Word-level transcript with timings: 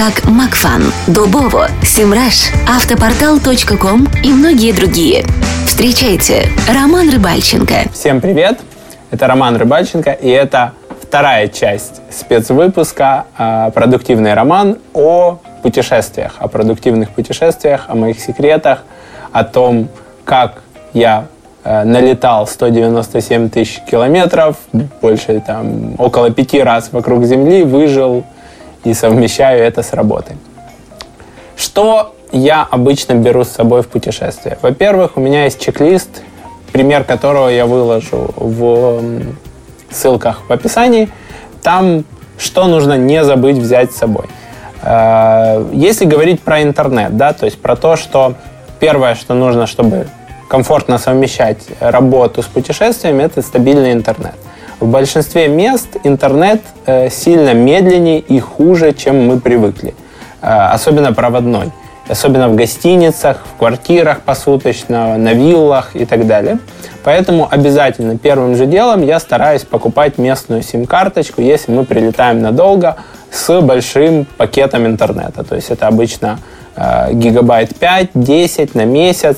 как 0.00 0.24
Макфан, 0.24 0.84
Дубово, 1.08 1.68
Симраш, 1.82 2.52
Автопортал.ком 2.66 4.08
и 4.24 4.32
многие 4.32 4.72
другие. 4.72 5.26
Встречайте, 5.66 6.44
Роман 6.72 7.10
Рыбальченко. 7.10 7.90
Всем 7.92 8.22
привет! 8.22 8.60
Это 9.10 9.26
Роман 9.26 9.56
Рыбальченко, 9.56 10.12
и 10.12 10.30
это 10.30 10.72
вторая 11.02 11.48
часть 11.48 12.00
спецвыпуска 12.10 13.26
а, 13.36 13.70
«Продуктивный 13.72 14.32
роман» 14.32 14.78
о 14.94 15.38
путешествиях, 15.62 16.36
о 16.38 16.48
продуктивных 16.48 17.10
путешествиях, 17.10 17.84
о 17.88 17.94
моих 17.94 18.20
секретах, 18.20 18.84
о 19.32 19.44
том, 19.44 19.90
как 20.24 20.62
я 20.94 21.26
э, 21.62 21.84
налетал 21.84 22.46
197 22.46 23.50
тысяч 23.50 23.82
километров, 23.82 24.56
больше 25.02 25.42
там 25.46 25.94
около 25.98 26.30
пяти 26.30 26.62
раз 26.62 26.88
вокруг 26.90 27.26
Земли, 27.26 27.64
выжил 27.64 28.24
и 28.84 28.94
совмещаю 28.94 29.62
это 29.62 29.82
с 29.82 29.92
работой. 29.92 30.36
Что 31.56 32.14
я 32.32 32.66
обычно 32.70 33.14
беру 33.14 33.44
с 33.44 33.48
собой 33.48 33.82
в 33.82 33.88
путешествие? 33.88 34.58
Во-первых, 34.62 35.16
у 35.16 35.20
меня 35.20 35.44
есть 35.44 35.60
чек-лист, 35.60 36.22
пример 36.72 37.04
которого 37.04 37.48
я 37.48 37.66
выложу 37.66 38.32
в 38.36 39.02
ссылках 39.90 40.42
в 40.48 40.52
описании. 40.52 41.08
Там 41.62 42.04
что 42.40 42.66
нужно 42.66 42.96
не 42.96 43.22
забыть 43.22 43.58
взять 43.58 43.92
с 43.92 43.96
собой. 43.96 44.24
Э, 44.82 45.68
если 45.72 46.06
говорить 46.06 46.40
про 46.40 46.62
интернет, 46.62 47.16
да, 47.16 47.32
то 47.32 47.44
есть 47.44 47.60
про 47.60 47.76
то, 47.76 47.96
что 47.96 48.34
первое, 48.78 49.14
что 49.14 49.34
нужно, 49.34 49.66
чтобы 49.66 50.06
комфортно 50.48 50.98
совмещать 50.98 51.58
работу 51.80 52.42
с 52.42 52.46
путешествиями, 52.46 53.22
это 53.22 53.42
стабильный 53.42 53.92
интернет. 53.92 54.34
В 54.80 54.86
большинстве 54.86 55.46
мест 55.46 55.98
интернет 56.04 56.62
э, 56.86 57.10
сильно 57.10 57.52
медленнее 57.52 58.18
и 58.18 58.40
хуже, 58.40 58.94
чем 58.94 59.26
мы 59.26 59.38
привыкли. 59.38 59.94
Э, 60.40 60.70
особенно 60.72 61.12
проводной. 61.12 61.70
Особенно 62.08 62.48
в 62.48 62.56
гостиницах, 62.56 63.44
в 63.44 63.58
квартирах 63.58 64.22
посуточно, 64.22 65.18
на 65.18 65.34
виллах 65.34 65.94
и 65.94 66.06
так 66.06 66.26
далее. 66.26 66.58
Поэтому 67.04 67.46
обязательно 67.50 68.16
первым 68.16 68.56
же 68.56 68.64
делом 68.64 69.02
я 69.02 69.20
стараюсь 69.20 69.64
покупать 69.64 70.16
местную 70.16 70.62
сим-карточку, 70.62 71.42
если 71.42 71.72
мы 71.72 71.84
прилетаем 71.84 72.40
надолго, 72.40 72.96
с 73.30 73.60
большим 73.60 74.24
пакетом 74.38 74.86
интернета. 74.86 75.44
То 75.44 75.56
есть 75.56 75.68
это 75.68 75.88
обычно 75.88 76.38
э, 76.74 77.12
гигабайт 77.12 77.72
5-10 77.72 78.70
на 78.72 78.86
месяц, 78.86 79.36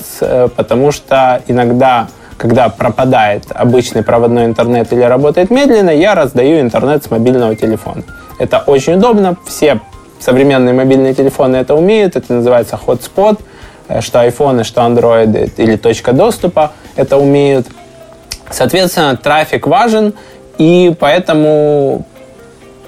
потому 0.55 0.93
что 0.93 1.41
иногда 1.47 2.07
когда 2.43 2.67
пропадает 2.67 3.45
обычный 3.55 4.03
проводной 4.03 4.43
интернет 4.43 4.91
или 4.91 5.01
работает 5.01 5.49
медленно, 5.49 5.91
я 5.91 6.13
раздаю 6.13 6.59
интернет 6.59 7.01
с 7.01 7.09
мобильного 7.09 7.55
телефона. 7.55 8.03
Это 8.37 8.59
очень 8.67 8.95
удобно, 8.95 9.37
все 9.47 9.79
современные 10.19 10.73
мобильные 10.73 11.13
телефоны 11.13 11.55
это 11.55 11.73
умеют, 11.73 12.17
это 12.17 12.33
называется 12.33 12.77
hotspot, 12.85 13.39
э, 13.87 14.01
что 14.01 14.19
айфоны, 14.19 14.65
что 14.65 14.81
андроиды 14.81 15.53
или 15.55 15.77
точка 15.77 16.11
доступа 16.11 16.73
это 16.97 17.15
умеют. 17.15 17.67
Соответственно, 18.51 19.15
трафик 19.15 19.65
важен, 19.65 20.13
и 20.57 20.93
поэтому 20.99 22.05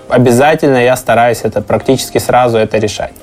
обязательно 0.10 0.84
я 0.84 0.98
стараюсь 0.98 1.44
это 1.44 1.62
практически 1.62 2.18
сразу 2.18 2.58
это 2.58 2.78
решать. 2.78 3.14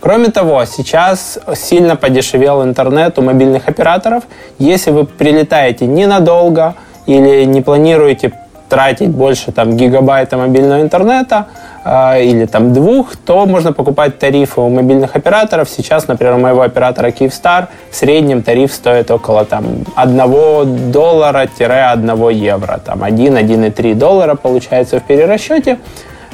Кроме 0.00 0.30
того, 0.30 0.64
сейчас 0.64 1.38
сильно 1.54 1.94
подешевел 1.94 2.64
интернет 2.64 3.18
у 3.18 3.22
мобильных 3.22 3.68
операторов. 3.68 4.24
Если 4.58 4.90
вы 4.90 5.04
прилетаете 5.04 5.86
ненадолго 5.86 6.74
или 7.06 7.44
не 7.44 7.60
планируете 7.60 8.32
тратить 8.70 9.10
больше 9.10 9.52
там, 9.52 9.76
гигабайта 9.76 10.38
мобильного 10.38 10.80
интернета 10.80 11.46
э, 11.84 12.22
или 12.22 12.46
там 12.46 12.72
двух, 12.72 13.16
то 13.16 13.44
можно 13.44 13.72
покупать 13.72 14.18
тарифы 14.18 14.60
у 14.60 14.68
мобильных 14.70 15.16
операторов. 15.16 15.68
Сейчас, 15.68 16.08
например, 16.08 16.34
у 16.34 16.38
моего 16.38 16.62
оператора 16.62 17.08
Kyivstar 17.08 17.66
в 17.90 17.96
среднем 17.96 18.42
тариф 18.42 18.72
стоит 18.72 19.10
около 19.10 19.44
там, 19.44 19.64
1 19.96 20.92
доллара-1 20.92 22.32
евро. 22.32 22.80
Там 22.84 23.02
1-1,3 23.02 23.94
доллара 23.94 24.36
получается 24.36 25.00
в 25.00 25.02
перерасчете 25.02 25.78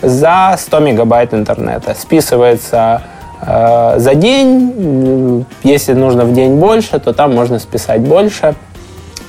за 0.02 0.54
100 0.58 0.80
мегабайт 0.80 1.32
интернета. 1.32 1.94
Списывается 1.94 3.02
за 3.40 4.14
день. 4.14 5.44
Если 5.62 5.92
нужно 5.92 6.24
в 6.24 6.32
день 6.32 6.56
больше, 6.56 6.98
то 6.98 7.12
там 7.12 7.34
можно 7.34 7.58
списать 7.58 8.00
больше. 8.00 8.54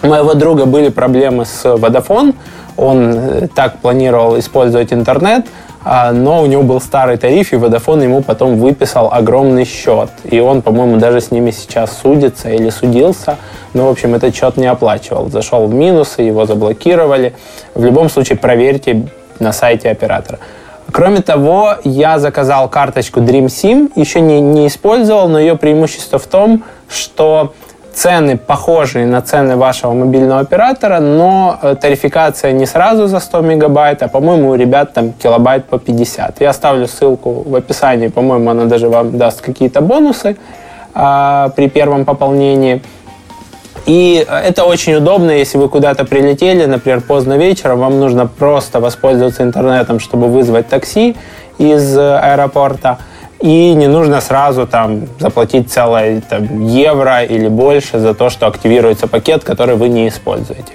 У 0.04 0.08
моего 0.08 0.34
друга 0.36 0.66
были 0.66 0.90
проблемы 0.90 1.46
с 1.46 1.66
Vodafone. 1.66 2.36
Он 2.78 3.14
э, 3.16 3.48
так 3.54 3.80
планировал 3.80 4.38
использовать 4.38 4.94
интернет, 4.94 5.48
а, 5.84 6.12
но 6.12 6.44
у 6.44 6.46
него 6.46 6.62
был 6.62 6.80
старый 6.80 7.18
тариф, 7.18 7.52
и 7.52 7.56
Vodafone 7.56 8.04
ему 8.04 8.22
потом 8.22 8.58
выписал 8.58 9.10
огромный 9.12 9.66
счет. 9.66 10.12
И 10.24 10.40
он, 10.40 10.62
по-моему, 10.62 10.98
даже 10.98 11.20
с 11.20 11.32
ними 11.32 11.50
сейчас 11.50 11.98
судится 12.00 12.50
или 12.50 12.70
судился. 12.70 13.38
Но, 13.74 13.88
в 13.88 13.90
общем, 13.90 14.14
этот 14.14 14.36
счет 14.36 14.58
не 14.58 14.68
оплачивал. 14.68 15.30
Зашел 15.32 15.66
в 15.66 15.74
минусы, 15.74 16.22
его 16.22 16.46
заблокировали. 16.46 17.34
В 17.74 17.84
любом 17.84 18.10
случае, 18.10 18.38
проверьте 18.38 19.08
на 19.40 19.52
сайте 19.52 19.90
оператора. 19.90 20.38
Кроме 20.92 21.22
того, 21.22 21.76
я 21.84 22.18
заказал 22.20 22.70
карточку 22.70 23.20
Dream 23.20 23.48
Sim, 23.48 23.92
еще 23.96 24.22
не, 24.22 24.40
не 24.40 24.68
использовал, 24.68 25.28
но 25.28 25.40
ее 25.40 25.58
преимущество 25.58 26.18
в 26.18 26.28
том, 26.28 26.64
что 26.90 27.54
цены 27.94 28.38
похожие 28.38 29.08
на 29.08 29.22
цены 29.22 29.56
вашего 29.56 29.94
мобильного 29.94 30.42
оператора, 30.42 31.00
но 31.00 31.58
э, 31.62 31.76
тарификация 31.76 32.52
не 32.52 32.68
сразу 32.68 33.08
за 33.08 33.20
100 33.20 33.42
мегабайт, 33.42 34.04
а, 34.04 34.08
по-моему, 34.08 34.50
у 34.50 34.56
ребят 34.56 34.94
там 34.94 35.14
килобайт 35.14 35.66
по 35.66 35.80
50. 35.80 36.40
Я 36.40 36.52
оставлю 36.52 36.88
ссылку 36.88 37.44
в 37.50 37.56
описании, 37.56 38.08
по-моему, 38.08 38.52
она 38.52 38.66
даже 38.66 38.88
вам 38.88 39.18
даст 39.18 39.42
какие-то 39.42 39.82
бонусы 39.82 40.38
а, 40.94 41.50
при 41.56 41.70
первом 41.70 42.06
пополнении. 42.06 42.82
И 43.88 44.28
это 44.30 44.66
очень 44.66 44.96
удобно, 44.96 45.32
если 45.32 45.58
вы 45.58 45.70
куда-то 45.70 46.04
прилетели, 46.04 46.66
например, 46.66 47.00
поздно 47.00 47.38
вечером, 47.38 47.80
вам 47.80 48.02
нужно 48.02 48.28
просто 48.28 48.82
воспользоваться 48.82 49.44
интернетом, 49.44 50.02
чтобы 50.02 50.28
вызвать 50.28 50.68
такси 50.68 51.16
из 51.58 51.98
э, 51.98 52.18
аэропорта. 52.18 52.98
И 53.40 53.74
не 53.74 53.88
нужно 53.88 54.20
сразу 54.20 54.68
там 54.68 55.08
заплатить 55.20 55.72
целое 55.72 56.20
там, 56.20 56.66
евро 56.68 57.24
или 57.24 57.48
больше 57.48 58.00
за 58.00 58.14
то, 58.14 58.30
что 58.30 58.48
активируется 58.48 59.08
пакет, 59.08 59.46
который 59.46 59.78
вы 59.78 59.88
не 59.88 60.10
используете. 60.10 60.74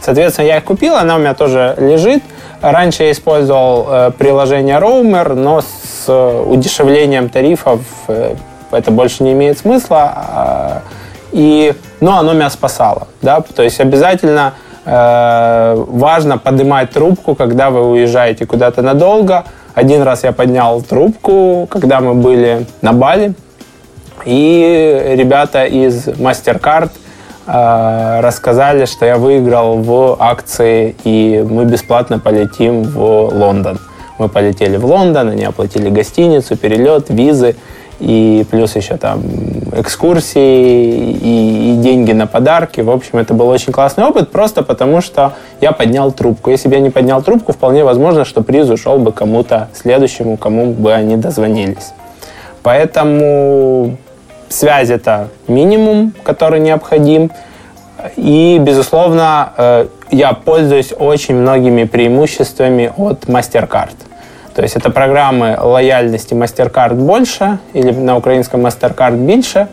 Соответственно, 0.00 0.46
я 0.46 0.56
их 0.56 0.64
купил, 0.64 0.94
она 0.94 1.16
у 1.16 1.18
меня 1.18 1.34
тоже 1.34 1.74
лежит. 1.76 2.22
Раньше 2.62 3.02
я 3.02 3.12
использовал 3.12 3.86
э, 3.90 4.10
приложение 4.16 4.78
Roamer, 4.78 5.34
но 5.34 5.60
с 5.60 6.06
э, 6.08 6.44
удешевлением 6.46 7.28
тарифов 7.28 7.80
это 8.70 8.90
больше 8.90 9.22
не 9.22 9.32
имеет 9.32 9.58
смысла. 9.58 10.82
И, 11.34 11.74
но 12.00 12.18
оно 12.18 12.32
меня 12.32 12.48
спасало. 12.48 13.08
Да? 13.20 13.40
То 13.40 13.64
есть 13.64 13.80
обязательно 13.80 14.54
э, 14.84 15.74
важно 15.88 16.38
поднимать 16.38 16.90
трубку, 16.92 17.34
когда 17.34 17.70
вы 17.70 17.90
уезжаете 17.90 18.46
куда-то 18.46 18.82
надолго. 18.82 19.44
Один 19.74 20.02
раз 20.02 20.22
я 20.22 20.30
поднял 20.30 20.80
трубку, 20.80 21.66
когда 21.68 22.00
мы 22.00 22.14
были 22.14 22.66
на 22.82 22.92
Бали, 22.92 23.34
и 24.24 25.14
ребята 25.16 25.64
из 25.64 26.06
MasterCard 26.06 26.90
э, 27.48 28.20
рассказали, 28.20 28.84
что 28.84 29.04
я 29.04 29.16
выиграл 29.16 29.78
в 29.78 30.16
акции, 30.20 30.94
и 31.02 31.44
мы 31.50 31.64
бесплатно 31.64 32.20
полетим 32.20 32.84
в 32.84 33.00
Лондон. 33.34 33.80
Мы 34.20 34.28
полетели 34.28 34.76
в 34.76 34.84
Лондон, 34.86 35.30
они 35.30 35.44
оплатили 35.44 35.90
гостиницу, 35.90 36.56
перелет, 36.56 37.06
визы. 37.08 37.56
И 38.00 38.44
плюс 38.50 38.76
еще 38.76 38.96
там 38.96 39.22
экскурсии 39.72 41.10
и, 41.12 41.72
и 41.72 41.76
деньги 41.76 42.12
на 42.12 42.26
подарки. 42.26 42.80
В 42.80 42.90
общем, 42.90 43.18
это 43.18 43.34
был 43.34 43.48
очень 43.48 43.72
классный 43.72 44.04
опыт, 44.04 44.30
просто 44.30 44.62
потому 44.62 45.00
что 45.00 45.32
я 45.60 45.72
поднял 45.72 46.12
трубку. 46.12 46.50
Если 46.50 46.68
бы 46.68 46.74
я 46.74 46.80
не 46.80 46.90
поднял 46.90 47.22
трубку, 47.22 47.52
вполне 47.52 47.84
возможно, 47.84 48.24
что 48.24 48.42
приз 48.42 48.68
ушел 48.68 48.98
бы 48.98 49.12
кому-то 49.12 49.68
следующему, 49.74 50.36
кому 50.36 50.72
бы 50.72 50.92
они 50.92 51.16
дозвонились. 51.16 51.92
Поэтому 52.62 53.96
связь 54.48 54.90
это 54.90 55.28
минимум, 55.48 56.14
который 56.22 56.60
необходим. 56.60 57.30
И, 58.16 58.58
безусловно, 58.60 59.52
э, 59.56 59.86
я 60.10 60.32
пользуюсь 60.32 60.92
очень 60.96 61.36
многими 61.36 61.84
преимуществами 61.84 62.92
от 62.96 63.24
MasterCard. 63.24 63.94
То 64.54 64.62
есть 64.62 64.76
это 64.76 64.90
программы 64.90 65.56
лояльности 65.60 66.34
MasterCard 66.34 66.94
больше 66.94 67.58
или 67.72 67.90
на 67.90 68.16
украинском 68.16 68.64
MasterCard 68.64 69.16
больше, 69.16 69.68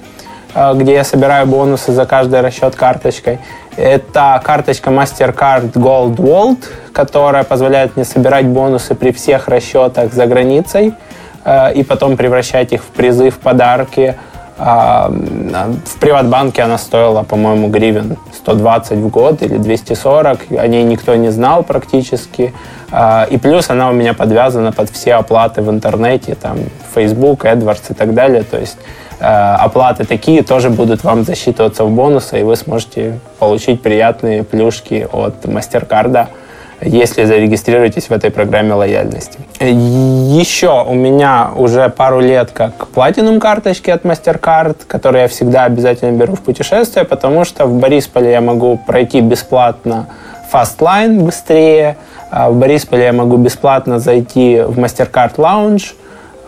э, 0.56 0.74
где 0.76 0.94
я 0.94 1.04
собираю 1.04 1.46
бонусы 1.46 1.92
за 1.92 2.06
каждый 2.06 2.42
расчет 2.42 2.76
карточкой. 2.76 3.40
Это 3.78 4.42
карточка 4.44 4.90
MasterCard 4.90 5.74
Gold 5.74 6.16
World, 6.16 6.66
которая 6.94 7.44
позволяет 7.44 7.96
мне 7.96 8.06
собирать 8.06 8.48
бонусы 8.48 8.96
при 8.96 9.12
всех 9.12 9.48
расчетах 9.48 10.14
за 10.14 10.26
границей 10.26 10.94
э, 11.46 11.74
и 11.74 11.84
потом 11.84 12.18
превращать 12.18 12.74
их 12.74 12.82
в 12.82 12.88
призы, 12.88 13.30
в 13.30 13.38
подарки– 13.38 14.16
в 14.64 16.00
Приватбанке 16.00 16.62
она 16.62 16.78
стоила, 16.78 17.24
по-моему, 17.24 17.70
гривен 17.70 18.18
120 18.32 18.98
в 19.00 19.10
год 19.10 19.42
или 19.42 19.58
240. 19.58 20.52
О 20.52 20.68
ней 20.68 20.84
никто 20.84 21.16
не 21.16 21.30
знал 21.32 21.64
практически. 21.64 22.54
А, 22.92 23.26
и 23.28 23.38
плюс 23.38 23.72
она 23.72 23.90
у 23.90 23.94
меня 23.94 24.14
подвязана 24.14 24.72
под 24.72 24.92
все 24.92 25.16
оплаты 25.16 25.64
в 25.64 25.70
интернете, 25.72 26.36
там, 26.36 26.58
Facebook, 26.94 27.46
AdWords 27.46 27.92
и 27.92 27.94
так 27.96 28.14
далее. 28.14 28.44
То 28.44 28.60
есть 28.60 28.78
а, 29.20 29.56
оплаты 29.56 30.06
такие 30.06 30.44
тоже 30.44 30.70
будут 30.70 31.04
вам 31.04 31.24
засчитываться 31.24 31.84
в 31.84 31.90
бонусы, 31.90 32.42
и 32.42 32.44
вы 32.44 32.56
сможете 32.56 33.20
получить 33.40 33.82
приятные 33.82 34.44
плюшки 34.44 35.08
от 35.12 35.44
MasterCard 35.46 36.28
если 36.82 37.26
зарегистрируетесь 37.26 38.10
в 38.10 38.12
этой 38.12 38.32
программе 38.32 38.74
лояльности. 38.74 39.40
Еще 39.60 40.84
у 40.84 40.94
меня 40.94 41.52
уже 41.56 41.90
пару 41.90 42.20
лет 42.20 42.52
как 42.52 42.88
платинум 42.88 43.40
карточки 43.40 43.92
от 43.92 44.04
MasterCard, 44.04 44.86
которые 44.88 45.24
я 45.24 45.28
всегда 45.28 45.66
обязательно 45.66 46.18
беру 46.18 46.36
в 46.36 46.42
путешествие, 46.42 47.06
потому 47.06 47.46
что 47.46 47.66
в 47.66 47.80
Борисполе 47.80 48.32
я 48.32 48.42
могу 48.42 48.78
пройти 48.78 49.22
бесплатно 49.22 50.08
Fastline 50.52 51.22
быстрее, 51.22 51.98
а 52.32 52.50
в 52.50 52.56
Борисполе 52.56 53.06
я 53.06 53.14
могу 53.14 53.38
бесплатно 53.38 54.00
зайти 54.00 54.62
в 54.62 54.80
MasterCard 54.80 55.36
Lounge, 55.36 55.94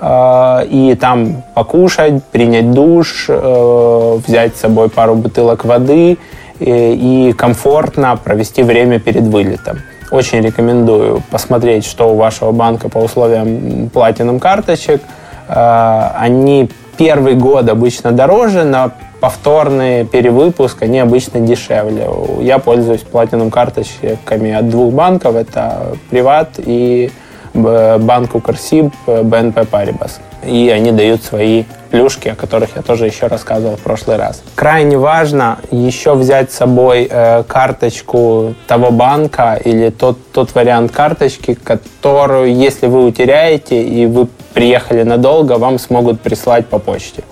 а, 0.02 0.66
и 0.70 0.96
там 0.96 1.44
покушать, 1.54 2.24
принять 2.26 2.72
душ, 2.72 3.28
э, 3.30 4.20
взять 4.28 4.58
с 4.58 4.62
собой 4.62 4.90
пару 4.90 5.16
бутылок 5.16 5.64
воды 5.64 6.18
и 6.60 7.34
комфортно 7.38 8.18
провести 8.22 8.64
время 8.64 9.00
перед 9.00 9.24
вылетом. 9.24 9.80
Очень 10.14 10.42
рекомендую 10.42 11.24
посмотреть, 11.32 11.88
что 11.88 12.14
у 12.14 12.16
вашего 12.16 12.52
банка 12.52 12.88
по 12.88 13.00
условиям 13.00 13.90
платином 13.90 14.40
карточек. 14.40 15.02
Э, 15.48 16.12
они 16.16 16.70
первый 16.98 17.34
год 17.34 17.68
обычно 17.68 18.12
дороже, 18.12 18.64
но 18.64 18.92
повторный 19.20 20.06
перевыпуск, 20.06 20.84
они 20.84 21.00
обычно 21.00 21.40
дешевле. 21.40 22.08
Я 22.42 22.60
пользуюсь 22.60 23.02
платином 23.02 23.50
карточками 23.50 24.54
от 24.54 24.70
двух 24.70 24.94
банков. 24.94 25.36
Это 25.36 25.98
Приват 26.12 26.60
и 26.60 27.10
банк 27.54 28.36
Укрсиб, 28.36 28.94
БНП 29.06 29.68
Парибас 29.70 30.20
и 30.46 30.70
они 30.70 30.92
дают 30.92 31.24
свои 31.24 31.64
плюшки, 31.90 32.30
о 32.30 32.36
которых 32.36 32.76
я 32.76 32.82
тоже 32.82 33.06
еще 33.06 33.28
рассказывал 33.28 33.78
в 33.78 33.82
прошлый 33.82 34.18
раз. 34.18 34.42
Крайне 34.56 34.98
важно 34.98 35.60
еще 35.72 36.16
взять 36.16 36.52
с 36.52 36.56
собой 36.56 37.08
э, 37.10 37.44
карточку 37.44 38.56
того 38.68 38.92
банка 38.92 39.60
или 39.64 39.90
тот, 39.90 40.18
тот 40.32 40.54
вариант 40.56 40.92
карточки, 40.92 41.54
которую, 41.54 42.56
если 42.56 42.88
вы 42.88 43.06
утеряете 43.06 43.84
и 43.84 44.06
вы 44.06 44.28
приехали 44.54 45.04
надолго, 45.04 45.54
вам 45.54 45.80
смогут 45.80 46.22
прислать 46.22 46.68
по 46.68 46.80
почте. 46.80 47.24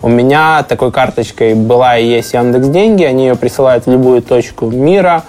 У 0.00 0.08
меня 0.08 0.62
такой 0.62 0.92
карточкой 0.92 1.54
была 1.54 1.98
и 1.98 2.06
есть 2.06 2.32
Яндекс 2.32 2.68
Деньги, 2.68 3.04
они 3.04 3.26
ее 3.26 3.36
присылают 3.36 3.86
в 3.86 3.90
любую 3.90 4.22
точку 4.22 4.66
мира, 4.66 5.24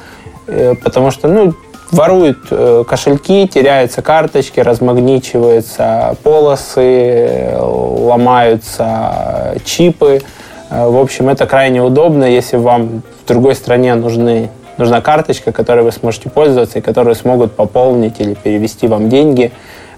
э, 0.48 0.76
потому 0.76 1.12
что, 1.12 1.28
ну, 1.28 1.54
воруют 1.92 2.40
э, 2.52 2.84
кошельки, 2.88 3.48
теряются 3.48 4.02
карточки, 4.02 4.60
размагничиваются 4.60 6.16
полосы, 6.24 7.52
ломаются 7.60 9.56
чипы. 9.66 10.22
Э, 10.70 10.88
в 10.88 10.98
общем, 10.98 11.30
это 11.30 11.46
крайне 11.46 11.82
удобно, 11.82 12.26
если 12.26 12.58
вам 12.58 13.02
в 13.24 13.28
другой 13.28 13.56
стране 13.56 13.96
нужны, 13.96 14.50
нужна 14.78 15.02
карточка, 15.02 15.52
которой 15.52 15.84
вы 15.84 15.92
сможете 15.92 16.30
пользоваться 16.30 16.80
и 16.80 16.82
которую 16.82 17.16
смогут 17.16 17.56
пополнить 17.56 18.20
или 18.20 18.34
перевести 18.34 18.88
вам 18.88 19.10
деньги. 19.10 19.52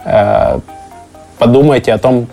Э, 0.05 0.59
подумайте 1.37 1.93
о 1.93 1.97
том, 1.97 2.27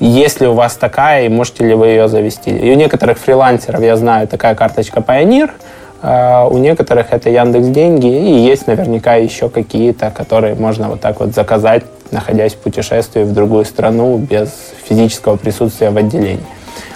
есть 0.00 0.40
ли 0.40 0.46
у 0.46 0.54
вас 0.54 0.74
такая 0.74 1.26
и 1.26 1.28
можете 1.28 1.66
ли 1.66 1.74
вы 1.74 1.88
ее 1.88 2.08
завести. 2.08 2.50
И 2.50 2.70
у 2.70 2.74
некоторых 2.74 3.18
фрилансеров, 3.18 3.80
я 3.82 3.96
знаю, 3.96 4.28
такая 4.28 4.54
карточка 4.54 5.00
Pioneer– 5.00 5.50
у 6.02 6.58
некоторых 6.58 7.12
это 7.12 7.28
Яндекс 7.28 7.68
Деньги, 7.68 8.06
и 8.06 8.38
есть 8.38 8.66
наверняка 8.66 9.16
еще 9.16 9.48
какие-то, 9.48 10.10
которые 10.10 10.54
можно 10.54 10.88
вот 10.88 11.00
так 11.00 11.18
вот 11.20 11.34
заказать, 11.34 11.82
находясь 12.10 12.54
в 12.54 12.58
путешествии 12.58 13.22
в 13.24 13.32
другую 13.32 13.64
страну 13.64 14.16
без 14.16 14.48
физического 14.88 15.36
присутствия 15.36 15.90
в 15.90 15.96
отделении. 15.96 16.44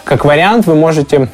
Как 0.05 0.25
вариант, 0.25 0.67
вы 0.67 0.75
можете 0.75 1.29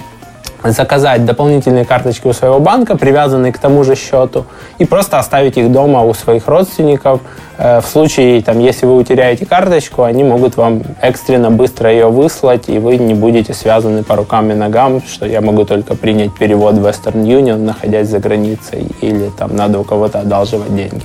заказать 0.64 1.25
дополнительные 1.25 1.84
карточки 1.84 2.26
у 2.26 2.32
своего 2.32 2.58
банка, 2.58 2.96
привязанные 2.96 3.52
к 3.52 3.58
тому 3.58 3.84
же 3.84 3.94
счету, 3.94 4.44
и 4.78 4.84
просто 4.84 5.19
оставить 5.19 5.56
их 5.56 5.70
дома 5.70 6.02
у 6.02 6.14
своих 6.14 6.49
родственников. 6.49 7.20
Э, 7.56 7.81
в 7.81 7.87
случае, 7.87 8.43
там, 8.43 8.58
если 8.58 8.87
вы 8.87 8.96
утеряете 8.96 9.46
карточку, 9.46 10.02
они 10.02 10.25
могут 10.25 10.56
вам 10.56 10.82
экстренно 11.00 11.50
быстро 11.50 11.90
ее 11.90 12.08
выслать, 12.08 12.69
и 12.69 12.78
вы 12.78 12.96
не 12.96 13.14
будете 13.14 13.55
связаны 13.55 14.02
по 14.02 14.16
рукам 14.16 14.50
и 14.50 14.55
ногам, 14.55 15.02
что 15.06 15.26
я 15.26 15.40
могу 15.40 15.64
только 15.64 15.94
принять 15.94 16.34
перевод 16.34 16.75
в 16.75 16.87
Western 16.87 17.25
Union, 17.25 17.58
находясь 17.58 18.08
за 18.08 18.19
границей, 18.19 18.88
или 19.00 19.31
там 19.38 19.55
надо 19.55 19.78
у 19.78 19.84
кого-то 19.84 20.20
одалживать 20.20 20.75
деньги. 20.75 21.02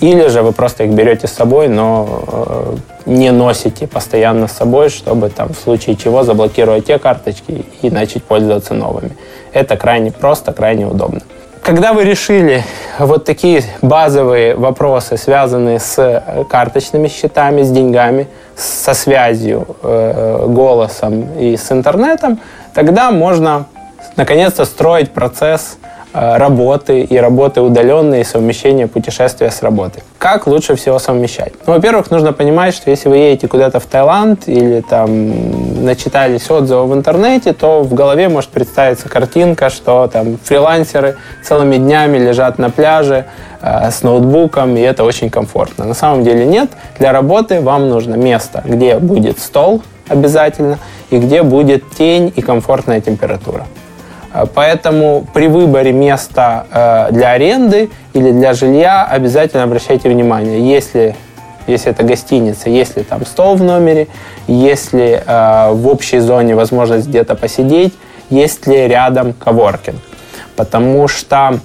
Или 0.00 0.28
же 0.28 0.42
вы 0.42 0.52
просто 0.52 0.84
их 0.84 0.90
берете 0.90 1.26
с 1.26 1.32
собой, 1.32 1.68
но 1.68 2.24
э, 2.26 2.76
не 3.06 3.30
носите 3.30 3.86
постоянно 3.86 4.48
с 4.48 4.52
собой, 4.52 4.88
чтобы 4.90 5.30
там 5.30 5.52
в 5.52 5.58
случае 5.58 5.96
чего 5.96 6.22
заблокировать 6.22 6.86
те 6.86 6.98
карточки 6.98 7.64
и 7.82 7.90
начать 7.90 8.24
пользоваться 8.24 8.74
новыми. 8.74 9.16
Это 9.52 9.76
крайне 9.76 10.10
просто, 10.12 10.52
крайне 10.52 10.86
удобно. 10.86 11.20
Когда 11.62 11.92
вы 11.92 12.04
решили 12.04 12.62
вот 12.98 13.24
такие 13.24 13.62
базовые 13.82 14.54
вопросы, 14.54 15.16
связанные 15.16 15.80
с 15.80 16.46
карточными 16.48 17.08
счетами, 17.08 17.62
с 17.62 17.70
деньгами, 17.70 18.28
со 18.56 18.94
связью, 18.94 19.66
э, 19.82 20.46
голосом 20.46 21.38
и 21.38 21.56
с 21.56 21.72
интернетом, 21.72 22.38
тогда 22.74 23.10
можно 23.10 23.66
наконец-то 24.16 24.64
строить 24.64 25.10
процесс 25.10 25.78
Э, 25.78 25.95
работы 26.16 27.02
и 27.02 27.16
работы 27.18 27.60
удаленные, 27.60 28.22
и 28.22 28.24
совмещения 28.24 28.86
путешествия 28.86 29.50
с 29.50 29.62
работой. 29.62 30.02
Как 30.18 30.46
лучше 30.46 30.74
всего 30.74 30.98
совмещать? 30.98 31.52
Ну, 31.66 31.74
во-первых, 31.74 32.10
нужно 32.10 32.32
понимать, 32.32 32.74
что 32.74 32.90
если 32.90 33.10
вы 33.10 33.18
едете 33.18 33.48
куда-то 33.48 33.80
в 33.80 33.84
Таиланд 33.84 34.48
или 34.48 34.80
там 34.80 35.84
начитались 35.84 36.50
отзывов 36.50 36.88
в 36.88 36.94
интернете, 36.94 37.52
то 37.52 37.82
в 37.82 37.92
голове 37.92 38.30
может 38.30 38.48
представиться 38.48 39.10
картинка, 39.10 39.68
что 39.68 40.08
там 40.10 40.38
фрилансеры 40.42 41.16
целыми 41.44 41.76
днями 41.76 42.16
лежат 42.16 42.58
на 42.58 42.70
пляже 42.70 43.26
э, 43.60 43.90
с 43.90 44.02
ноутбуком, 44.02 44.74
и 44.76 44.80
это 44.80 45.04
очень 45.04 45.28
комфортно. 45.28 45.84
На 45.84 45.94
самом 45.94 46.24
деле 46.24 46.46
нет. 46.46 46.70
Для 46.98 47.12
работы 47.12 47.60
вам 47.60 47.90
нужно 47.90 48.14
место, 48.14 48.62
где 48.64 48.98
будет 48.98 49.38
стол 49.38 49.82
обязательно, 50.08 50.78
и 51.10 51.18
где 51.18 51.42
будет 51.42 51.90
тень 51.90 52.32
и 52.34 52.40
комфортная 52.40 53.02
температура. 53.02 53.66
Поэтому 54.54 55.26
при 55.32 55.48
выборе 55.48 55.92
места 55.92 56.66
э, 56.70 57.12
для 57.12 57.30
аренды 57.30 57.90
или 58.12 58.32
для 58.32 58.52
жилья 58.54 59.04
обязательно 59.04 59.62
обращайте 59.62 60.08
внимание, 60.08 60.60
если, 60.60 61.16
если 61.66 61.90
это 61.90 62.02
гостиница, 62.02 62.68
если 62.68 63.02
там 63.02 63.24
стол 63.24 63.56
в 63.56 63.62
номере, 63.62 64.08
если 64.46 65.22
э, 65.24 65.72
в 65.72 65.88
общей 65.88 66.18
зоне 66.18 66.54
возможность 66.54 67.08
где-то 67.08 67.34
посидеть, 67.34 67.94
есть 68.30 68.66
ли 68.66 68.86
рядом 68.88 69.32
коворкинг. 69.32 70.00
Потому 70.56 71.08
что 71.08 71.60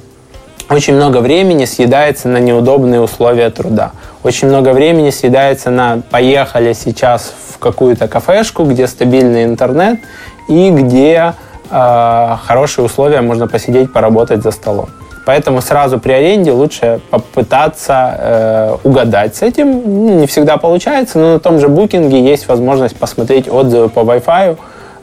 очень 0.69 0.95
много 0.95 1.17
времени 1.17 1.65
съедается 1.65 2.29
на 2.29 2.37
неудобные 2.37 3.01
условия 3.01 3.49
труда. 3.49 3.91
Очень 4.23 4.47
много 4.47 4.69
времени 4.69 5.09
съедается 5.09 5.69
на 5.69 6.01
«поехали 6.09 6.73
сейчас 6.73 7.33
в 7.49 7.57
какую-то 7.57 8.07
кафешку, 8.07 8.63
где 8.63 8.87
стабильный 8.87 9.43
интернет 9.43 9.99
и 10.47 10.69
где 10.69 11.33
Э, 11.71 12.35
хорошие 12.45 12.85
условия, 12.85 13.21
можно 13.21 13.47
посидеть, 13.47 13.91
поработать 13.93 14.43
за 14.43 14.51
столом. 14.51 14.89
Поэтому 15.25 15.61
сразу 15.61 15.99
при 15.99 16.13
аренде 16.13 16.51
лучше 16.51 16.99
попытаться 17.09 18.15
э, 18.17 18.75
угадать 18.83 19.35
с 19.35 19.41
этим. 19.41 19.71
Ну, 19.71 20.19
не 20.19 20.27
всегда 20.27 20.57
получается, 20.57 21.19
но 21.19 21.33
на 21.33 21.39
том 21.39 21.59
же 21.59 21.67
букинге 21.67 22.21
есть 22.21 22.47
возможность 22.47 22.97
посмотреть 22.97 23.47
отзывы 23.47 23.89
по 23.89 23.99
Wi-Fi 23.99 24.57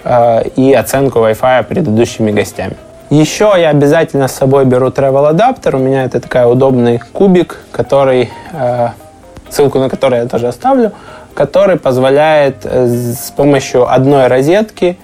э, 0.05 0.43
и 0.57 0.75
оценку 0.75 1.21
Wi-Fi 1.21 1.65
предыдущими 1.65 2.33
гостями. 2.33 2.77
Еще 3.11 3.55
я 3.57 3.71
обязательно 3.71 4.29
с 4.29 4.33
собой 4.33 4.67
беру 4.67 4.89
travel 4.89 5.29
адаптер. 5.29 5.77
У 5.77 5.79
меня 5.79 6.05
это 6.05 6.21
такой 6.21 6.51
удобный 6.51 6.99
кубик, 6.99 7.61
который, 7.73 8.31
э, 8.53 8.89
ссылку 9.49 9.79
на 9.79 9.89
который 9.89 10.19
я 10.19 10.27
тоже 10.27 10.49
оставлю, 10.49 10.93
который 11.33 11.77
позволяет 11.77 12.57
э, 12.65 12.87
с 12.87 13.31
помощью 13.31 13.91
одной 13.91 14.27
розетки 14.27 14.99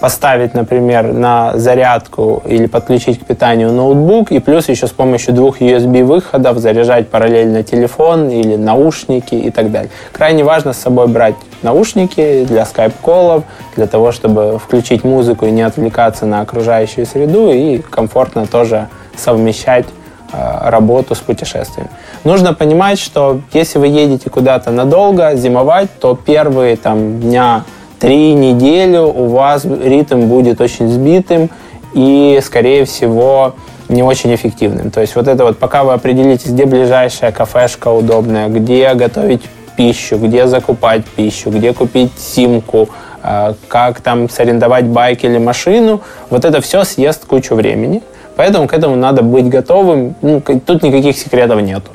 поставить, 0.00 0.54
например, 0.54 1.12
на 1.12 1.56
зарядку 1.56 2.42
или 2.46 2.66
подключить 2.66 3.20
к 3.20 3.26
питанию 3.26 3.70
ноутбук, 3.72 4.32
и 4.32 4.38
плюс 4.38 4.68
еще 4.68 4.86
с 4.86 4.90
помощью 4.90 5.34
двух 5.34 5.60
USB-выходов 5.60 6.58
заряжать 6.58 7.08
параллельно 7.08 7.62
телефон 7.62 8.30
или 8.30 8.56
наушники 8.56 9.34
и 9.34 9.50
так 9.50 9.70
далее. 9.70 9.90
Крайне 10.12 10.42
важно 10.42 10.72
с 10.72 10.78
собой 10.78 11.06
брать 11.06 11.34
наушники 11.62 12.44
для 12.44 12.64
скайп-коллов, 12.64 13.44
для 13.76 13.86
того, 13.86 14.10
чтобы 14.10 14.58
включить 14.58 15.04
музыку 15.04 15.46
и 15.46 15.50
не 15.50 15.62
отвлекаться 15.62 16.24
на 16.24 16.40
окружающую 16.40 17.04
среду, 17.04 17.52
и 17.52 17.78
комфортно 17.78 18.46
тоже 18.46 18.88
совмещать 19.16 19.86
э, 20.32 20.70
работу 20.70 21.14
с 21.14 21.18
путешествием. 21.18 21.88
Нужно 22.24 22.54
понимать, 22.54 22.98
что 22.98 23.42
если 23.52 23.78
вы 23.78 23.88
едете 23.88 24.30
куда-то 24.30 24.70
надолго, 24.70 25.34
зимовать, 25.34 25.90
то 26.00 26.16
первые 26.16 26.76
там 26.76 27.20
дня 27.20 27.64
три 28.00 28.32
недели 28.32 28.96
у 28.96 29.26
вас 29.26 29.64
ритм 29.64 30.22
будет 30.22 30.60
очень 30.60 30.88
сбитым 30.88 31.50
и, 31.92 32.40
скорее 32.42 32.84
всего, 32.86 33.54
не 33.88 34.02
очень 34.02 34.34
эффективным. 34.34 34.90
То 34.90 35.00
есть 35.00 35.14
вот 35.14 35.28
это 35.28 35.44
вот, 35.44 35.58
пока 35.58 35.84
вы 35.84 35.92
определитесь, 35.92 36.50
где 36.50 36.64
ближайшая 36.64 37.30
кафешка 37.30 37.88
удобная, 37.88 38.48
где 38.48 38.94
готовить 38.94 39.42
пищу, 39.76 40.16
где 40.18 40.46
закупать 40.46 41.04
пищу, 41.04 41.50
где 41.50 41.72
купить 41.72 42.12
симку, 42.18 42.88
э, 43.22 43.54
как 43.68 44.00
там 44.00 44.28
сорендовать 44.30 44.86
байк 44.86 45.24
или 45.24 45.38
машину, 45.38 46.00
вот 46.30 46.44
это 46.44 46.60
все 46.60 46.84
съест 46.84 47.26
кучу 47.26 47.54
времени. 47.54 48.02
Поэтому 48.36 48.66
к 48.66 48.72
этому 48.72 48.96
надо 48.96 49.22
быть 49.22 49.48
готовым. 49.48 50.14
Ну, 50.22 50.40
тут 50.40 50.82
никаких 50.82 51.18
секретов 51.18 51.60
нету. 51.60 51.90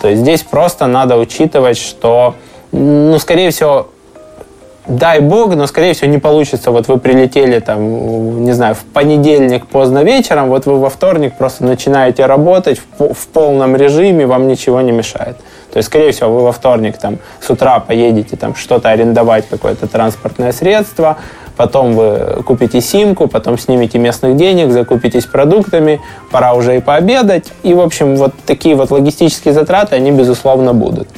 То 0.00 0.08
есть 0.08 0.22
здесь 0.22 0.42
просто 0.42 0.86
надо 0.86 1.18
учитывать, 1.18 1.76
что, 1.76 2.34
ну, 2.72 3.18
скорее 3.18 3.50
всего, 3.50 3.88
дай 4.90 5.20
бог, 5.20 5.54
но, 5.54 5.66
скорее 5.66 5.94
всего, 5.94 6.10
не 6.10 6.18
получится. 6.18 6.70
Вот 6.70 6.88
вы 6.88 6.98
прилетели 6.98 7.60
там, 7.60 8.44
не 8.44 8.52
знаю, 8.52 8.74
в 8.74 8.84
понедельник 8.84 9.66
поздно 9.66 10.02
вечером, 10.02 10.48
вот 10.48 10.66
вы 10.66 10.78
во 10.78 10.90
вторник 10.90 11.34
просто 11.36 11.64
начинаете 11.64 12.26
работать 12.26 12.80
в, 12.98 13.14
в 13.14 13.28
полном 13.28 13.76
режиме, 13.76 14.26
вам 14.26 14.48
ничего 14.48 14.80
не 14.80 14.92
мешает. 14.92 15.36
То 15.72 15.76
есть, 15.76 15.88
скорее 15.88 16.10
всего, 16.10 16.34
вы 16.34 16.42
во 16.42 16.52
вторник 16.52 16.98
там 16.98 17.18
с 17.40 17.48
утра 17.48 17.78
поедете 17.78 18.36
там 18.36 18.56
что-то 18.56 18.90
арендовать, 18.90 19.48
какое-то 19.48 19.86
транспортное 19.86 20.52
средство, 20.52 21.18
потом 21.56 21.94
вы 21.94 22.42
купите 22.44 22.80
симку, 22.80 23.28
потом 23.28 23.58
снимете 23.58 23.98
местных 23.98 24.36
денег, 24.36 24.72
закупитесь 24.72 25.26
продуктами, 25.26 26.00
пора 26.32 26.54
уже 26.54 26.76
и 26.76 26.80
пообедать. 26.80 27.52
И, 27.62 27.74
в 27.74 27.80
общем, 27.80 28.16
вот 28.16 28.34
такие 28.44 28.74
вот 28.74 28.90
логистические 28.90 29.54
затраты, 29.54 29.94
они, 29.94 30.10
безусловно, 30.10 30.74
будут. 30.74 31.08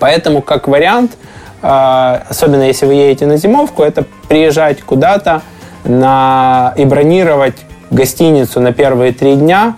Поэтому, 0.00 0.42
как 0.42 0.66
вариант– 0.66 1.12
особенно 1.62 2.62
если 2.62 2.86
вы 2.86 2.94
едете 2.94 3.26
на 3.26 3.36
зимовку, 3.36 3.82
это 3.82 4.04
приезжать 4.28 4.82
куда-то 4.82 5.42
на... 5.84 6.74
и 6.76 6.84
бронировать 6.84 7.56
гостиницу 7.90 8.60
на 8.60 8.72
первые 8.72 9.12
три 9.12 9.34
дня, 9.34 9.74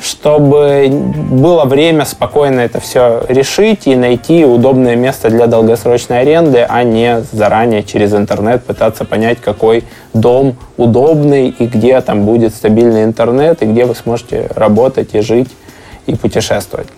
чтобы 0.00 0.88
было 0.90 1.64
время 1.64 2.04
спокойно 2.04 2.60
это 2.60 2.80
все 2.80 3.22
решить 3.28 3.86
и 3.86 3.96
найти 3.96 4.44
удобное 4.44 4.94
место 4.94 5.30
для 5.30 5.46
долгосрочной 5.46 6.20
аренды, 6.20 6.66
а 6.68 6.82
не 6.82 7.22
заранее 7.32 7.82
через 7.82 8.14
интернет 8.14 8.64
пытаться 8.64 9.04
понять, 9.04 9.38
какой 9.40 9.84
дом 10.12 10.56
удобный 10.76 11.48
и 11.48 11.66
где 11.66 12.00
там 12.00 12.24
будет 12.24 12.54
стабильный 12.54 13.04
интернет, 13.04 13.62
и 13.62 13.66
где 13.66 13.84
вы 13.84 13.94
сможете 13.94 14.48
работать 14.54 15.14
и 15.14 15.20
жить 15.20 15.48
и 16.06 16.14
путешествовать. 16.14 16.88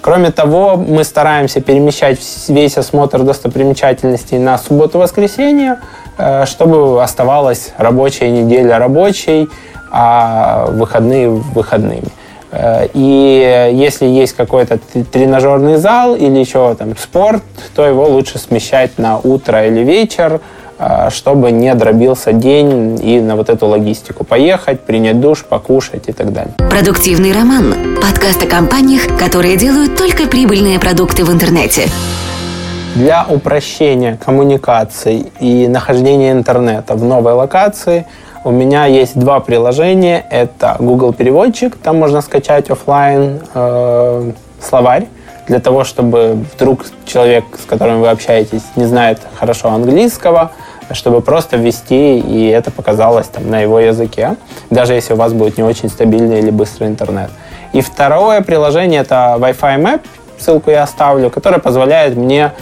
Кроме 0.00 0.30
того, 0.30 0.76
мы 0.76 1.04
стараемся 1.04 1.60
перемещать 1.60 2.18
весь 2.48 2.78
осмотр 2.78 3.22
достопримечательностей 3.22 4.38
на 4.38 4.56
субботу-воскресенье, 4.58 5.80
э, 6.16 6.46
чтобы 6.46 7.02
оставалась 7.02 7.72
рабочая 7.78 8.30
неделя 8.30 8.78
рабочей, 8.78 9.48
а 9.90 10.66
выходные 10.70 11.28
выходными. 11.30 12.08
Э, 12.50 12.86
и 12.94 13.70
если 13.72 14.06
есть 14.06 14.34
какой-то 14.34 14.78
тренажерный 15.12 15.76
зал 15.76 16.14
или 16.14 16.38
еще 16.38 16.74
там 16.74 16.96
спорт, 16.96 17.42
то 17.74 17.86
его 17.86 18.06
лучше 18.06 18.38
смещать 18.38 18.98
на 18.98 19.18
утро 19.18 19.66
или 19.66 19.80
вечер, 19.80 20.40
чтобы 21.10 21.50
не 21.50 21.74
дробился 21.74 22.32
день 22.32 22.98
и 23.02 23.20
на 23.20 23.36
вот 23.36 23.48
эту 23.48 23.66
логистику. 23.66 24.24
Поехать, 24.24 24.80
принять 24.80 25.20
душ, 25.20 25.44
покушать 25.44 26.08
и 26.08 26.12
так 26.12 26.32
далее. 26.32 26.54
Продуктивный 26.70 27.32
роман. 27.32 27.96
Подкаст 28.00 28.42
о 28.44 28.46
компаниях, 28.46 29.02
которые 29.18 29.56
делают 29.56 29.96
только 29.96 30.28
прибыльные 30.28 30.78
продукты 30.78 31.24
в 31.24 31.32
интернете. 31.32 31.88
Для 32.94 33.26
упрощения 33.28 34.18
коммуникаций 34.24 35.32
и 35.40 35.68
нахождения 35.68 36.32
интернета 36.32 36.94
в 36.94 37.04
новой 37.04 37.32
локации– 37.32 38.06
у 38.44 38.50
меня 38.50 38.86
есть 38.86 39.18
два 39.18 39.40
приложения. 39.40 40.24
Это 40.30 40.76
Google 40.78 41.12
Переводчик, 41.12 41.76
там 41.76 41.98
можно 41.98 42.20
скачать 42.22 42.70
офлайн 42.70 43.40
э, 43.52 44.32
словарь 44.60 45.06
для 45.48 45.60
того, 45.60 45.84
чтобы 45.84 46.44
вдруг 46.54 46.86
человек, 47.04 47.44
с 47.60 47.66
которым 47.66 48.00
вы 48.00 48.08
общаетесь, 48.08 48.62
не 48.76 48.84
знает 48.84 49.18
хорошо 49.34 49.70
английского, 49.70 50.52
чтобы 50.92 51.20
просто 51.20 51.56
ввести, 51.56 52.18
и 52.18 52.48
это 52.48 52.70
показалось 52.70 53.26
там 53.26 53.50
на 53.50 53.60
его 53.60 53.78
языке, 53.80 54.36
даже 54.70 54.94
если 54.94 55.14
у 55.14 55.16
вас 55.16 55.32
будет 55.32 55.58
не 55.58 55.64
очень 55.64 55.88
стабильный 55.88 56.40
или 56.40 56.50
быстрый 56.50 56.88
интернет. 56.88 57.30
И 57.72 57.80
второе 57.80 58.40
приложение 58.40 59.00
это 59.00 59.36
Wi-Fi 59.38 59.78
Map, 59.78 60.00
ссылку 60.38 60.70
я 60.70 60.82
оставлю, 60.82 61.30
которое 61.30 61.58
позволяет 61.58 62.16
мне 62.16 62.52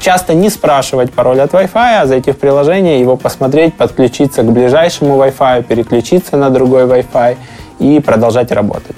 часто 0.00 0.34
не 0.34 0.50
спрашивать 0.50 1.12
пароль 1.12 1.40
от 1.40 1.52
Wi-Fi, 1.52 2.02
а 2.02 2.06
зайти 2.06 2.32
в 2.32 2.38
приложение, 2.38 3.00
его 3.00 3.16
посмотреть, 3.16 3.74
подключиться 3.74 4.42
к 4.42 4.50
ближайшему 4.50 5.16
Wi-Fi, 5.22 5.62
переключиться 5.62 6.36
на 6.36 6.50
другой 6.50 6.84
Wi-Fi 6.84 7.36
и 7.78 8.00
продолжать 8.00 8.50
работать. 8.52 8.96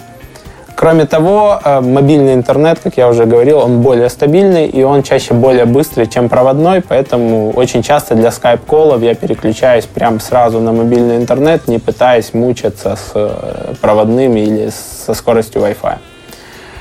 Кроме 0.82 1.06
того, 1.06 1.60
э, 1.62 1.80
мобильный 1.80 2.34
интернет, 2.34 2.80
как 2.82 2.96
я 2.96 3.06
уже 3.08 3.24
говорил, 3.24 3.58
он 3.58 3.82
более 3.82 4.08
стабильный 4.08 4.66
и 4.66 4.82
он 4.82 5.04
чаще 5.04 5.32
более 5.32 5.64
быстрый, 5.64 6.08
чем 6.08 6.28
проводной, 6.28 6.80
поэтому 6.80 7.52
очень 7.52 7.84
часто 7.84 8.16
для 8.16 8.32
скайп-коллов 8.32 9.00
я 9.00 9.14
переключаюсь 9.14 9.84
прямо 9.84 10.18
сразу 10.18 10.58
на 10.58 10.72
мобильный 10.72 11.18
интернет, 11.18 11.68
не 11.68 11.78
пытаясь 11.78 12.34
мучиться 12.34 12.96
с 12.96 13.12
э, 13.14 13.74
проводными 13.80 14.40
или 14.40 14.70
со 15.04 15.14
скоростью 15.14 15.62
Wi-Fi. 15.62 15.98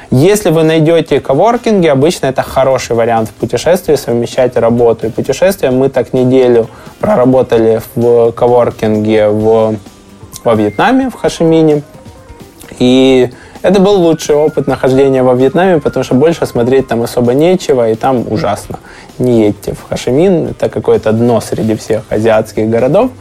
Если 0.10 0.50
вы 0.50 0.64
найдете 0.64 1.20
коворкинги, 1.20 1.86
обычно 1.86 2.26
это 2.26 2.42
хороший 2.42 2.96
вариант 2.96 3.30
в 3.30 3.34
путешествии, 3.34 3.94
совмещать 3.94 4.58
работу 4.58 5.06
и 5.06 5.10
путешествие. 5.12 5.72
Мы 5.72 5.90
так 5.90 6.14
неделю 6.14 6.70
проработали 7.00 7.82
в 7.94 8.32
коворкинге 8.32 9.28
в, 9.28 9.76
во 10.44 10.56
Вьетнаме, 10.56 11.12
в 11.12 11.14
Хашимине. 11.14 11.84
И 12.80 13.30
это 13.62 13.80
был 13.80 14.02
лучший 14.02 14.36
опыт 14.36 14.68
нахождения 14.68 15.24
во 15.24 15.34
Вьетнаме, 15.34 15.80
потому 15.80 16.04
что 16.04 16.16
больше 16.16 16.46
смотреть 16.46 16.88
там 16.88 17.02
особо 17.02 17.34
нечего, 17.34 17.90
и 17.90 17.96
там 17.96 18.26
ужасно. 18.30 18.80
Не 19.20 19.46
едьте 19.46 19.74
в 19.74 19.88
Хашимин, 19.90 20.48
это 20.48 20.70
какое-то 20.70 21.12
дно 21.12 21.42
среди 21.42 21.76
всех 21.76 22.04
азиатских 22.10 22.70
городов. 22.70 23.12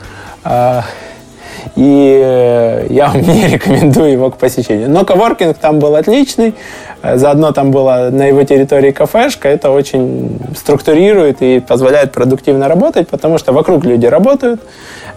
И 1.76 2.20
э, 2.22 2.86
я 2.90 3.08
вам 3.12 3.20
не 3.22 3.46
рекомендую 3.48 4.12
его 4.12 4.30
к 4.30 4.36
посещению. 4.36 4.90
Но 4.90 5.04
коворкинг 5.04 5.58
там 5.58 5.78
был 5.78 5.96
отличный, 5.96 6.54
э, 7.02 7.16
заодно 7.16 7.52
там 7.52 7.70
была 7.70 8.10
на 8.10 8.26
его 8.26 8.42
территории 8.44 8.90
кафешка, 8.90 9.48
это 9.48 9.70
очень 9.70 10.38
структурирует 10.56 11.42
и 11.42 11.60
позволяет 11.60 12.12
продуктивно 12.12 12.68
работать, 12.68 13.08
потому 13.08 13.38
что 13.38 13.52
вокруг 13.52 13.84
люди 13.84 14.06
работают, 14.06 14.60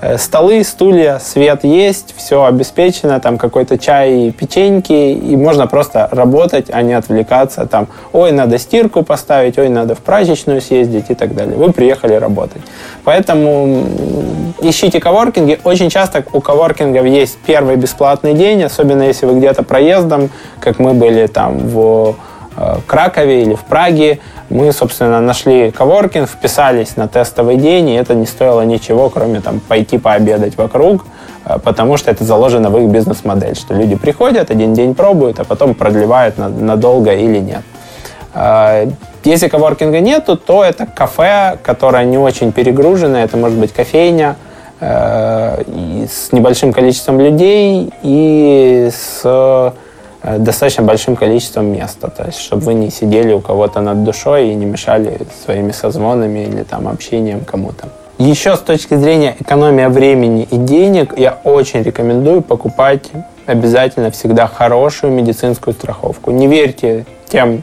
Э, 0.06 0.18
столы, 0.18 0.66
стулья, 0.66 1.18
свет 1.20 1.64
есть, 1.64 2.14
все 2.18 2.44
обеспечено, 2.44 3.22
там 3.22 3.38
какой-то 3.38 3.78
чай 3.78 4.28
и 4.28 4.32
печеньки, 4.32 4.92
и 4.92 5.38
можно 5.38 5.66
просто 5.66 6.10
работать, 6.12 6.66
а 6.70 6.82
не 6.82 6.94
отвлекаться, 6.94 7.66
там, 7.66 7.88
ой, 8.12 8.34
надо 8.34 8.58
стирку 8.58 9.04
поставить, 9.04 9.58
ой, 9.58 9.70
надо 9.70 9.96
в 9.96 10.00
прачечную 10.00 10.60
съездить 10.60 11.06
и 11.08 11.16
так 11.16 11.34
далее. 11.34 11.56
Вы 11.56 11.72
приехали 11.72 12.16
работать. 12.16 12.62
Поэтому 13.04 13.86
ищите 14.62 15.00
коворкинги. 15.00 15.60
Очень 15.64 15.90
часто 15.90 16.24
у 16.32 16.40
коворкингов 16.40 17.06
есть 17.06 17.38
первый 17.46 17.76
бесплатный 17.76 18.34
день, 18.34 18.64
особенно 18.64 19.04
если 19.04 19.26
вы 19.26 19.38
где-то 19.38 19.64
проездом, 19.64 20.30
как 20.60 20.80
мы 20.80 20.94
были 20.94 21.28
там 21.28 21.58
в 21.58 22.16
э, 22.56 22.78
Кракове 22.88 23.42
или 23.42 23.56
в 23.56 23.62
Праге, 23.62 24.20
мы, 24.50 24.72
собственно, 24.72 25.20
нашли 25.20 25.72
коворкинг, 25.72 26.30
вписались 26.30 26.96
на 26.96 27.08
тестовый 27.08 27.58
день, 27.58 27.90
и 27.90 27.96
это 27.96 28.16
не 28.16 28.26
стоило 28.26 28.62
ничего, 28.62 29.10
кроме 29.10 29.42
там 29.42 29.60
пойти 29.60 29.98
пообедать 29.98 30.58
вокруг. 30.58 31.06
потому 31.64 31.98
что 31.98 32.10
это 32.10 32.24
заложено 32.24 32.70
в 32.70 32.78
их 32.78 32.90
бизнес-модель, 32.90 33.56
что 33.56 33.74
люди 33.74 33.96
приходят, 33.96 34.50
один 34.50 34.74
день 34.74 34.96
пробуют, 34.96 35.40
а 35.40 35.44
потом 35.44 35.74
продлевают 35.74 36.38
надолго 36.38 37.14
или 37.14 37.40
нет. 37.40 37.64
Если 39.24 39.48
коворкинга 39.48 40.00
нету, 40.00 40.36
то 40.38 40.64
это 40.64 40.86
кафе, 40.88 41.58
которое 41.62 42.04
не 42.06 42.18
очень 42.18 42.52
перегружено, 42.52 43.20
это 43.20 43.38
может 43.38 43.60
быть 43.60 43.72
кофейня, 43.72 44.36
с 44.80 46.32
небольшим 46.32 46.74
количеством 46.74 47.20
людей 47.20 47.94
и 48.02 48.90
с 48.92 49.74
Э, 50.24 50.38
достаточно 50.38 50.84
большим 50.84 51.18
количеством 51.18 51.66
места, 51.66 52.08
то 52.08 52.24
есть 52.24 52.40
чтобы 52.40 52.64
вы 52.64 52.74
не 52.76 52.90
сидели 52.90 53.34
у 53.34 53.42
кого-то 53.42 53.82
над 53.82 54.06
душой 54.06 54.50
и 54.50 54.56
не 54.56 54.66
мешали 54.66 55.20
своими 55.44 55.72
созвонами 55.74 56.48
или 56.48 56.64
там 56.64 56.88
общением 56.88 57.42
кому-то. 57.42 57.90
Еще 58.20 58.56
с 58.56 58.60
точки 58.60 58.96
зрения 58.96 59.36
экономии 59.38 59.86
времени 59.88 60.48
и 60.50 60.56
денег, 60.56 61.18
я 61.18 61.38
очень 61.44 61.84
рекомендую 61.84 62.42
покупать 62.42 63.10
обязательно 63.46 64.12
всегда 64.12 64.48
хорошую 64.48 65.12
медицинскую 65.12 65.74
страховку. 65.74 66.32
Не 66.32 66.48
верьте 66.48 67.06
тем 67.28 67.56
э, 67.56 67.60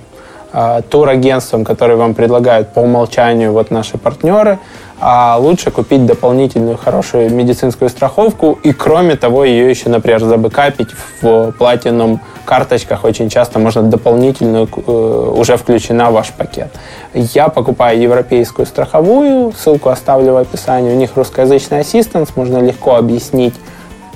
турагентствам, 0.91 1.65
которые 1.65 1.97
вам 1.97 2.15
предлагают 2.15 2.73
по 2.73 2.81
умолчанию 2.81 3.53
вот 3.53 3.71
наши 3.71 3.99
партнеры, 3.99 4.59
а 5.01 5.39
лучше 5.39 5.71
купить 5.71 6.05
дополнительную 6.05 6.77
хорошую 6.77 7.31
медицинскую 7.31 7.89
страховку 7.89 8.59
и, 8.63 8.73
кроме 8.73 9.17
того, 9.17 9.45
ее 9.45 9.71
еще, 9.71 9.89
например, 9.89 10.21
забыкапить 10.21 10.89
в 11.23 11.53
платином 11.53 12.21
карточках. 12.45 13.05
Очень 13.05 13.31
часто 13.31 13.59
можно 13.59 13.83
дополнительную, 13.83 14.69
э, 14.69 15.33
уже 15.37 15.57
включена 15.57 16.11
в 16.11 16.15
ваш 16.15 16.33
пакет. 16.33 16.69
Я 17.15 17.49
покупаю 17.49 17.99
европейскую 17.99 18.67
страховую, 18.67 19.53
ссылку 19.53 19.89
оставлю 19.89 20.35
в 20.35 20.37
описании. 20.37 20.93
У 20.93 20.97
них 20.97 21.17
русскоязычный 21.17 21.81
ассистент, 21.81 22.37
можно 22.37 22.59
легко 22.59 22.97
объяснить, 22.97 23.55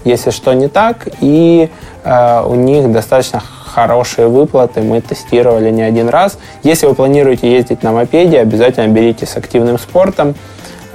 если 0.04 0.30
что 0.30 0.52
не 0.52 0.68
так, 0.68 1.08
и 1.20 1.70
э, 2.04 2.42
у 2.46 2.54
них 2.54 2.92
достаточно 2.92 3.42
хорошие 3.74 4.28
выплаты, 4.28 4.82
мы 4.82 5.00
тестировали 5.00 5.70
не 5.70 5.82
один 5.82 6.08
раз. 6.08 6.38
Если 6.62 6.86
вы 6.86 6.94
планируете 6.94 7.52
ездить 7.52 7.82
на 7.82 7.92
мопеде, 7.92 8.38
обязательно 8.38 8.86
берите 8.88 9.26
с 9.26 9.36
активным 9.36 9.78
спортом. 9.78 10.34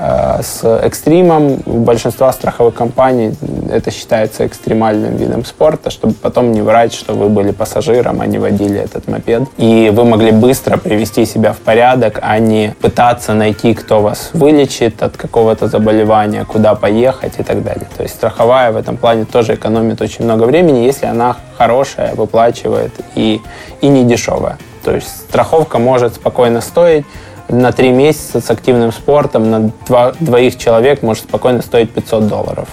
Э, 0.02 0.42
с 0.42 0.64
экстримом. 0.64 1.60
У 1.66 1.80
большинства 1.80 2.32
страховых 2.32 2.74
компаний 2.74 3.34
это 3.70 3.92
считается 3.92 4.48
экстремальным 4.48 5.18
видом 5.18 5.44
спорта, 5.44 5.90
чтобы 5.90 6.14
потом 6.14 6.54
не 6.54 6.62
врать, 6.62 6.94
что 6.94 7.14
вы 7.14 7.28
были 7.28 7.52
пассажиром, 7.52 8.22
а 8.22 8.26
не 8.26 8.38
водили 8.38 8.80
этот 8.80 9.10
мопед. 9.10 9.44
И 9.58 9.92
вы 9.94 10.06
могли 10.06 10.32
быстро 10.32 10.78
привести 10.78 11.26
себя 11.26 11.52
в 11.52 11.58
порядок, 11.58 12.20
а 12.22 12.40
не 12.40 12.74
пытаться 12.82 13.34
найти, 13.34 13.74
кто 13.74 14.02
вас 14.02 14.30
вылечит 14.32 15.04
от 15.04 15.18
какого-то 15.18 15.68
заболевания, 15.68 16.46
куда 16.46 16.76
поехать 16.76 17.34
и 17.38 17.44
так 17.44 17.62
далее. 17.62 17.88
То 17.98 18.04
есть 18.04 18.16
страховая 18.16 18.72
в 18.72 18.78
этом 18.78 18.96
плане 18.96 19.26
тоже 19.26 19.56
экономит 19.56 20.02
очень 20.02 20.24
много 20.24 20.44
времени, 20.44 20.86
если 20.86 21.08
она 21.08 21.36
хорошая, 21.58 22.16
выплачивает 22.16 22.94
и, 23.16 23.42
и 23.82 23.88
не 23.90 24.06
дешевая. 24.06 24.58
То 24.84 24.96
есть 24.96 25.10
страховка 25.30 25.78
может 25.78 26.16
спокойно 26.16 26.62
стоить 26.62 27.06
на 27.50 27.72
три 27.72 27.92
месяца 27.92 28.40
с 28.40 28.50
активным 28.50 28.92
спортом 28.92 29.50
на 29.50 29.72
два, 29.88 30.14
двоих 30.20 30.58
человек 30.58 31.02
может 31.02 31.24
спокойно 31.24 31.62
стоить 31.62 31.92
500 31.92 32.28
долларов. 32.28 32.68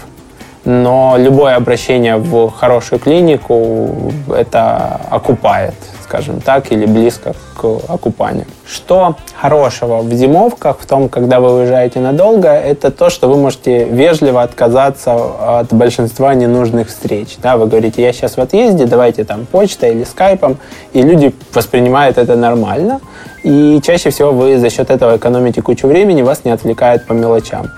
Но 0.64 1.14
любое 1.16 1.56
обращение 1.56 2.16
в 2.16 2.50
хорошую 2.50 2.98
клинику 2.98 4.12
это 4.28 5.00
окупает 5.10 5.74
скажем 6.08 6.40
так, 6.40 6.70
или 6.72 6.86
близко 6.86 7.34
к 7.56 7.64
окупанию. 7.88 8.46
Что 8.66 9.16
хорошего 9.40 10.02
в 10.02 10.12
зимовках, 10.12 10.78
в 10.80 10.86
том, 10.86 11.08
когда 11.08 11.40
вы 11.40 11.58
уезжаете 11.58 12.00
надолго, 12.00 12.48
это 12.48 12.90
то, 12.90 13.10
что 13.10 13.28
вы 13.28 13.36
можете 13.36 13.84
вежливо 13.84 14.42
отказаться 14.42 15.60
от 15.60 15.72
большинства 15.72 16.34
ненужных 16.34 16.88
встреч. 16.88 17.36
Да, 17.42 17.56
вы 17.56 17.66
говорите, 17.66 18.02
я 18.02 18.12
сейчас 18.12 18.36
в 18.36 18.40
отъезде, 18.40 18.86
давайте 18.86 19.24
там 19.24 19.46
почтой 19.46 19.90
или 19.90 20.04
скайпом, 20.04 20.58
и 20.92 21.02
люди 21.02 21.34
воспринимают 21.52 22.18
это 22.18 22.36
нормально, 22.36 23.00
и 23.42 23.80
чаще 23.82 24.10
всего 24.10 24.32
вы 24.32 24.58
за 24.58 24.70
счет 24.70 24.90
этого 24.90 25.16
экономите 25.16 25.62
кучу 25.62 25.86
времени, 25.86 26.22
вас 26.22 26.44
не 26.44 26.50
отвлекает 26.50 27.06
по 27.06 27.12
мелочам. 27.12 27.70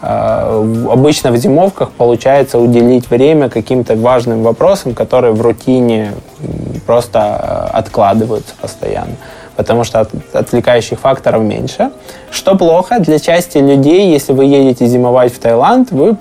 А, 0.00 0.60
обычно 0.90 1.32
в 1.32 1.36
зимовках 1.36 1.90
получается 1.90 2.58
уделить 2.58 3.10
время 3.10 3.48
каким-то 3.48 3.96
важным 3.96 4.42
вопросам, 4.42 4.94
которые 4.94 5.32
в 5.32 5.42
рутине 5.42 6.12
просто 6.86 7.18
э, 7.72 7.76
откладываются 7.76 8.54
постоянно 8.60 9.16
потому 9.56 9.82
что 9.82 9.98
от, 9.98 10.10
отвлекающих 10.32 11.00
факторов 11.00 11.42
меньше. 11.42 11.90
Что 12.30 12.54
плохо 12.56 13.00
для 13.00 13.18
части 13.18 13.58
людей, 13.58 14.08
если 14.08 14.32
вы 14.32 14.44
едете 14.44 14.86
зимовать 14.86 15.34
в 15.34 15.40
Таиланд, 15.40 15.90
вы 15.90 16.16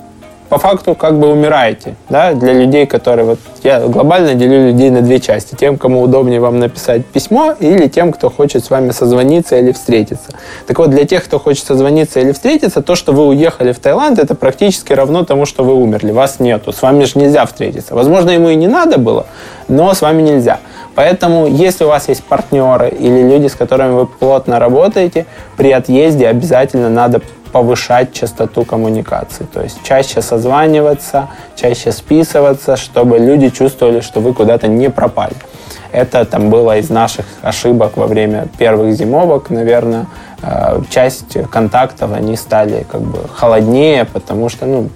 по 0.49 0.57
факту 0.57 0.95
как 0.95 1.19
бы 1.19 1.31
умираете. 1.31 1.95
Да? 2.09 2.33
Для 2.33 2.53
людей, 2.53 2.85
которые... 2.85 3.25
Вот 3.25 3.39
я 3.63 3.81
глобально 3.81 4.33
делю 4.33 4.67
людей 4.67 4.89
на 4.89 5.01
две 5.01 5.19
части. 5.19 5.55
Тем, 5.55 5.77
кому 5.77 6.01
удобнее 6.01 6.39
вам 6.39 6.59
написать 6.59 7.05
письмо, 7.05 7.53
или 7.59 7.87
тем, 7.87 8.11
кто 8.11 8.29
хочет 8.29 8.63
с 8.63 8.69
вами 8.69 8.91
созвониться 8.91 9.57
или 9.57 9.71
встретиться. 9.71 10.29
Так 10.67 10.79
вот, 10.79 10.89
для 10.89 11.05
тех, 11.05 11.23
кто 11.23 11.39
хочет 11.39 11.65
созвониться 11.65 12.19
или 12.19 12.31
встретиться, 12.31 12.81
то, 12.81 12.95
что 12.95 13.11
вы 13.11 13.27
уехали 13.27 13.71
в 13.71 13.79
Таиланд, 13.79 14.19
это 14.19 14.35
практически 14.35 14.93
равно 14.93 15.25
тому, 15.25 15.45
что 15.45 15.63
вы 15.63 15.73
умерли. 15.73 16.11
Вас 16.11 16.39
нету. 16.39 16.71
С 16.71 16.81
вами 16.81 17.03
же 17.03 17.19
нельзя 17.19 17.45
встретиться. 17.45 17.95
Возможно, 17.95 18.31
ему 18.31 18.49
и 18.49 18.55
не 18.55 18.67
надо 18.67 18.97
было, 18.97 19.25
но 19.67 19.93
с 19.93 20.01
вами 20.01 20.21
нельзя. 20.21 20.59
Поэтому, 20.95 21.45
если 21.45 21.83
у 21.83 21.89
вас 21.89 22.09
есть 22.09 22.23
партнеры 22.23 22.89
или 22.89 23.21
люди, 23.21 23.47
с 23.47 23.53
которыми 23.53 23.91
вы 23.91 24.07
плотно 24.07 24.57
работаете, 24.57 25.27
при 25.55 25.71
отъезде 25.71 26.27
обязательно 26.27 26.89
надо 26.89 27.21
повышать 27.57 28.13
частоту 28.13 28.65
коммуникации. 28.65 29.47
То 29.51 29.63
есть 29.63 29.79
чаще 29.83 30.21
созваниваться, 30.21 31.27
чаще 31.55 31.91
списываться, 31.91 32.77
чтобы 32.77 33.17
люди 33.17 33.49
чувствовали, 33.49 34.01
что 34.01 34.19
вы 34.19 34.35
куда-то 34.35 34.67
не 34.67 34.91
пропали. 34.91 35.33
Это 35.91 36.23
там 36.25 36.51
было 36.51 36.77
из 36.77 36.91
наших 36.91 37.25
ошибок 37.41 37.97
во 37.97 38.05
время 38.05 38.47
первых 38.59 38.93
зимовок, 38.93 39.49
наверное. 39.49 40.05
Э, 40.43 40.79
часть 40.91 41.35
контактов, 41.49 42.11
они 42.13 42.35
стали 42.35 42.85
как 42.91 43.01
бы 43.01 43.27
холоднее, 43.33 44.05
потому 44.05 44.49
что, 44.49 44.67
ну, 44.67 44.89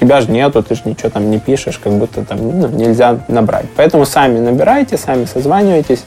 тебя 0.00 0.20
же 0.20 0.32
нету, 0.32 0.60
ты 0.64 0.74
же 0.74 0.82
ничего 0.86 1.10
там 1.10 1.30
не 1.30 1.38
пишешь, 1.38 1.78
как 1.78 1.92
будто 1.92 2.24
там 2.24 2.38
ну, 2.60 2.66
нельзя 2.66 3.20
набрать. 3.28 3.66
Поэтому 3.76 4.06
сами 4.06 4.40
набирайте, 4.40 4.98
сами 4.98 5.24
созванивайтесь, 5.24 6.02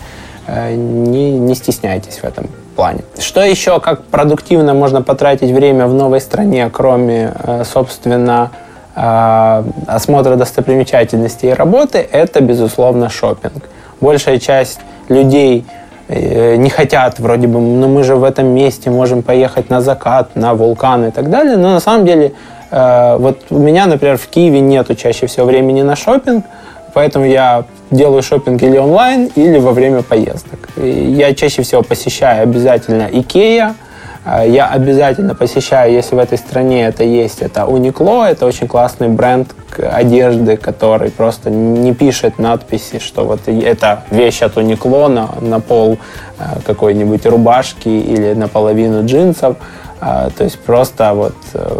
э, 0.47 0.75
не, 0.75 1.39
не 1.39 1.55
стесняйтесь 1.55 2.17
в 2.17 2.25
этом 2.25 2.49
плане. 2.71 3.01
Что 3.19 3.41
еще, 3.41 3.79
как 3.79 4.03
продуктивно 4.03 4.73
можно 4.73 5.01
потратить 5.01 5.51
время 5.51 5.87
в 5.87 5.93
новой 5.93 6.21
стране, 6.21 6.69
кроме, 6.71 7.33
э, 7.43 7.63
собственно, 7.63 8.51
э, 8.95 9.63
осмотра 9.87 10.35
достопримечательностей 10.35 11.49
и 11.49 11.53
работы, 11.53 12.07
это, 12.11 12.41
безусловно, 12.41 13.09
шопинг. 13.09 13.63
Большая 14.01 14.39
часть 14.39 14.79
людей 15.09 15.65
э, 16.07 16.55
не 16.55 16.69
хотят, 16.69 17.19
вроде 17.19 17.47
бы, 17.47 17.59
ну 17.59 17.87
мы 17.87 18.03
же 18.03 18.15
в 18.15 18.23
этом 18.23 18.47
месте 18.47 18.89
можем 18.89 19.21
поехать 19.21 19.69
на 19.69 19.81
закат, 19.81 20.35
на 20.35 20.53
вулкан 20.53 21.05
и 21.05 21.11
так 21.11 21.29
далее, 21.29 21.57
но 21.57 21.73
на 21.73 21.79
самом 21.79 22.05
деле 22.05 22.33
вот 22.73 23.37
у 23.49 23.59
меня, 23.59 23.85
например, 23.85 24.17
в 24.17 24.27
Киеве 24.27 24.61
нету 24.61 24.95
чаще 24.95 25.27
всего 25.27 25.45
времени 25.45 25.81
на 25.81 25.97
шопинг, 25.97 26.45
Поэтому 26.93 27.25
я 27.25 27.65
делаю 27.89 28.21
шопинг 28.21 28.61
или 28.63 28.77
онлайн, 28.77 29.29
или 29.35 29.57
во 29.59 29.71
время 29.71 30.01
поездок. 30.01 30.69
Я 30.75 31.33
чаще 31.33 31.61
всего 31.61 31.81
посещаю 31.83 32.43
обязательно 32.43 33.07
Икея, 33.11 33.75
а, 34.23 34.45
я 34.45 34.67
обязательно 34.67 35.33
посещаю, 35.33 35.91
если 35.93 36.15
в 36.15 36.19
этой 36.19 36.37
стране 36.37 36.85
это 36.85 37.03
есть, 37.03 37.41
это 37.41 37.61
Uniqlo, 37.61 38.25
это 38.27 38.45
очень 38.45 38.67
классный 38.67 39.07
бренд 39.07 39.55
одежды, 39.77 40.57
который 40.57 41.09
просто 41.09 41.49
не 41.49 41.93
пишет 41.93 42.37
надписи, 42.37 42.99
что 42.99 43.25
вот 43.25 43.47
это 43.47 44.03
вещь 44.11 44.41
от 44.43 44.57
Uniqlo 44.57 45.07
на, 45.07 45.29
на 45.41 45.59
пол 45.59 45.97
а, 46.37 46.59
какой-нибудь 46.65 47.25
рубашки 47.25 47.89
или 47.89 48.33
наполовину 48.33 49.05
джинсов. 49.05 49.57
А, 49.99 50.29
то 50.29 50.43
есть 50.43 50.59
просто 50.59 51.13
вот 51.13 51.35
э, 51.53 51.79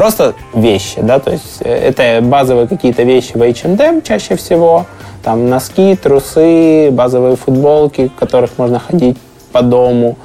просто 0.00 0.34
вещи, 0.54 0.98
да, 1.02 1.18
то 1.18 1.30
есть 1.30 1.58
э, 1.60 1.68
это 1.70 2.22
базовые 2.22 2.66
какие-то 2.66 3.02
вещи 3.02 3.32
в 3.34 3.42
H&M 3.42 4.00
чаще 4.00 4.34
всего, 4.34 4.86
там 5.22 5.50
носки, 5.50 5.94
трусы, 5.94 6.90
базовые 6.90 7.36
футболки, 7.36 8.08
в 8.08 8.18
которых 8.18 8.52
можно 8.56 8.78
ходить 8.78 9.18
по 9.52 9.60
дому. 9.60 10.16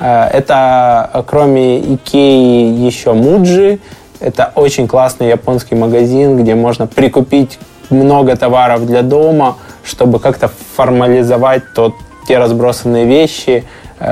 Э, 0.00 0.24
это 0.24 1.08
э, 1.14 1.22
кроме 1.24 1.94
Икеи 1.94 2.84
еще 2.84 3.12
Муджи, 3.12 3.78
это 4.18 4.50
очень 4.56 4.88
классный 4.88 5.28
японский 5.28 5.76
магазин, 5.76 6.36
где 6.36 6.56
можно 6.56 6.88
прикупить 6.88 7.60
много 7.90 8.34
товаров 8.34 8.86
для 8.86 9.02
дома, 9.02 9.56
чтобы 9.84 10.18
как-то 10.18 10.50
формализовать 10.74 11.62
тот, 11.76 11.94
те 12.26 12.38
разбросанные 12.38 13.04
вещи, 13.04 13.62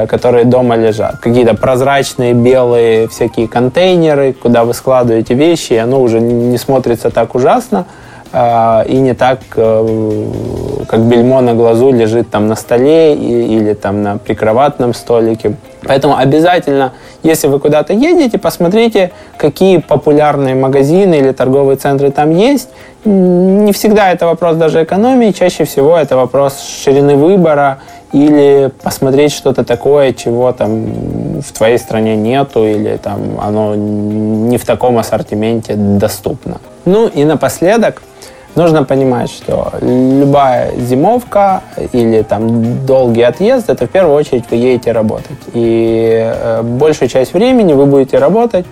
которые 0.09 0.45
дома 0.45 0.77
лежат. 0.77 1.19
Какие-то 1.19 1.55
прозрачные 1.55 2.33
белые 2.33 3.09
всякие 3.09 3.49
контейнеры, 3.49 4.33
куда 4.33 4.65
вы 4.65 4.75
складываете 4.75 5.35
вещи, 5.35 5.73
и 5.73 5.77
оно 5.77 6.01
уже 6.01 6.21
не 6.21 6.59
смотрится 6.59 7.11
так 7.11 7.35
ужасно 7.35 7.87
э, 8.33 8.85
и 8.87 8.97
не 8.97 9.15
так, 9.15 9.41
э, 9.57 10.27
как 10.89 11.01
бельмо 11.01 11.41
на 11.41 11.55
глазу 11.55 11.93
лежит 11.93 12.31
там 12.31 12.47
на 12.47 12.57
столе 12.57 13.15
или 13.15 13.75
там 13.75 14.03
на 14.03 14.19
прикроватном 14.19 14.95
столике. 14.95 15.57
Поэтому 15.83 16.17
обязательно, 16.17 16.93
если 17.23 17.49
вы 17.49 17.59
куда-то 17.59 17.93
едете, 17.93 18.39
посмотрите, 18.39 19.13
какие 19.37 19.79
популярные 19.79 20.55
магазины 20.55 21.17
или 21.17 21.33
торговые 21.33 21.77
центры 21.77 22.11
там 22.11 22.31
есть. 22.31 22.69
Не 23.05 23.73
всегда 23.73 24.13
это 24.13 24.27
вопрос 24.27 24.57
даже 24.57 24.83
экономии, 24.83 25.31
чаще 25.31 25.65
всего 25.65 25.97
это 25.97 26.17
вопрос 26.17 26.61
ширины 26.61 27.17
выбора 27.17 27.79
или 28.13 28.71
посмотреть 28.83 29.33
что-то 29.33 29.65
такое, 29.65 30.13
чего 30.13 30.53
там 30.53 31.41
в 31.41 31.53
твоей 31.53 31.79
стране 31.79 32.17
нету, 32.17 32.67
или 32.67 32.97
там 32.97 33.39
оно 33.41 33.75
не 33.75 34.59
в 34.59 34.65
таком 34.65 34.99
ассортименте 34.99 35.75
доступно. 35.75 36.61
Ну 36.85 37.07
и 37.07 37.25
напоследок, 37.25 38.03
нужно 38.57 38.85
понимать, 38.85 39.31
что 39.31 39.73
любая 39.81 40.77
зимовка 40.77 41.63
или 41.93 42.23
там 42.23 42.85
долгий 42.85 43.23
отъезд, 43.23 43.71
это 43.71 43.87
в 43.87 43.91
первую 43.91 44.17
очередь 44.17 44.45
вы 44.51 44.57
едете 44.57 44.93
работать. 44.93 45.39
И 45.53 46.21
э, 46.21 46.63
большую 46.63 47.09
часть 47.09 47.33
времени 47.33 47.73
вы 47.75 47.87
будете 47.87 48.19
работать. 48.19 48.67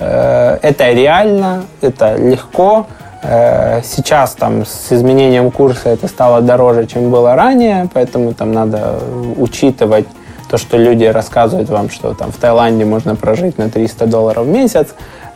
Э, 0.00 0.58
это 0.62 0.92
реально, 0.92 1.64
это 1.80 2.16
легко. 2.16 2.86
Э, 3.28 3.80
сейчас 3.82 4.34
там 4.34 4.64
с 4.64 4.92
изменением 4.92 5.50
курса 5.50 5.88
это 5.88 6.06
стало 6.06 6.40
дороже, 6.40 6.86
чем 6.86 7.10
было 7.10 7.34
ранее, 7.34 7.88
поэтому 7.92 8.34
там 8.34 8.52
надо 8.52 9.00
учитывать 9.36 10.06
то, 10.48 10.58
что 10.58 10.76
люди 10.76 11.04
рассказывают 11.04 11.68
вам, 11.68 11.90
что 11.90 12.14
там 12.14 12.30
в 12.30 12.36
Таиланде 12.36 12.84
можно 12.84 13.16
прожить 13.16 13.58
на 13.58 13.68
300 13.68 14.06
долларов 14.06 14.46
в 14.46 14.48
месяц 14.48 14.88